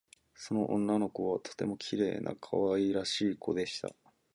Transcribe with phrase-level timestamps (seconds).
[0.33, 3.93] その女の子はとてもきれいなかわいらしいこでした